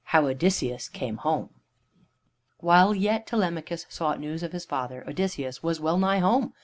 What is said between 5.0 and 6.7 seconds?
Odysseus was well nigh home.